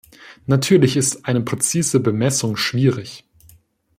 [0.47, 3.23] Natürlich ist eine präzise Bemessung schwierig.